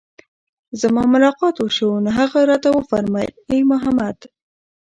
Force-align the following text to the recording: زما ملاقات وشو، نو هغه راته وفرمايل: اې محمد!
زما 0.81 1.03
ملاقات 1.15 1.55
وشو، 1.59 1.89
نو 2.03 2.09
هغه 2.19 2.39
راته 2.49 2.69
وفرمايل: 2.77 3.33
اې 3.49 3.59
محمد! 3.71 4.17